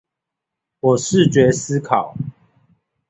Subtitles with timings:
[0.79, 2.15] 我視覺思考